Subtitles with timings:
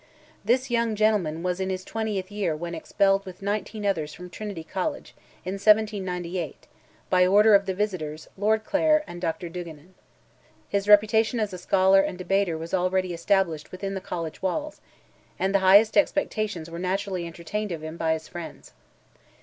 [0.43, 4.63] This young gentleman was in his 20th year when expelled with nineteen others from Trinity
[4.63, 5.13] College,
[5.45, 6.65] in 1798,
[7.11, 9.47] by order of the visitors, Lord Clare and Dr.
[9.47, 9.93] Duigenan.
[10.67, 14.81] His reputation as a scholar and debater was already established within the college walls,
[15.37, 18.73] and the highest expectations were naturally entertained of him, by his friends.